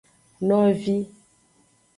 Novi. 0.47 0.97